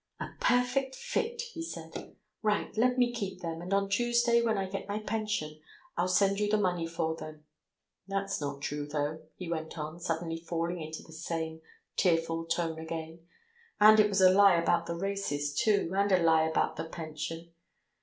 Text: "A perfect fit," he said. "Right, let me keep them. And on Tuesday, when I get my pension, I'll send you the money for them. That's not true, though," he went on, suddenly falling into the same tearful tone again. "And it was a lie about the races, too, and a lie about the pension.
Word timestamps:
"A 0.19 0.29
perfect 0.39 0.95
fit," 0.95 1.43
he 1.53 1.61
said. 1.61 2.15
"Right, 2.41 2.75
let 2.75 2.97
me 2.97 3.13
keep 3.13 3.41
them. 3.41 3.61
And 3.61 3.71
on 3.71 3.87
Tuesday, 3.87 4.41
when 4.41 4.57
I 4.57 4.67
get 4.67 4.87
my 4.89 4.97
pension, 4.97 5.61
I'll 5.95 6.07
send 6.07 6.39
you 6.39 6.49
the 6.49 6.57
money 6.57 6.87
for 6.87 7.15
them. 7.15 7.45
That's 8.07 8.41
not 8.41 8.63
true, 8.63 8.87
though," 8.87 9.21
he 9.35 9.47
went 9.47 9.77
on, 9.77 9.99
suddenly 9.99 10.37
falling 10.37 10.81
into 10.81 11.03
the 11.03 11.13
same 11.13 11.61
tearful 11.97 12.45
tone 12.45 12.79
again. 12.79 13.27
"And 13.79 13.99
it 13.99 14.09
was 14.09 14.21
a 14.21 14.31
lie 14.31 14.55
about 14.57 14.87
the 14.87 14.95
races, 14.95 15.53
too, 15.53 15.91
and 15.95 16.11
a 16.11 16.17
lie 16.17 16.49
about 16.49 16.77
the 16.77 16.85
pension. 16.85 17.51